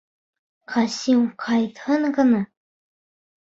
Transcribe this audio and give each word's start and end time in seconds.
Ҡасим 0.75 1.21
ҡайтһын 1.45 2.11
ғына! 2.19 2.43